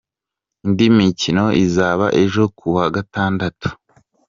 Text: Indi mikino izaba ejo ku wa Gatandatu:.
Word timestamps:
Indi 0.65 0.85
mikino 0.97 1.45
izaba 1.65 2.05
ejo 2.23 2.43
ku 2.57 2.65
wa 2.75 2.85
Gatandatu:. 2.95 3.67